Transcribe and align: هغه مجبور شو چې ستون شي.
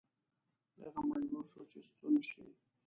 هغه 0.81 1.01
مجبور 1.11 1.45
شو 1.51 1.61
چې 1.71 1.79
ستون 1.87 2.13
شي. 2.29 2.43